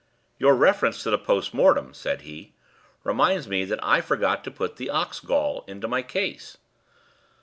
[0.39, 2.53] "Your reference to the post mortem," said he,
[3.03, 6.57] "reminds me that I forgot to put the ox gall into my case."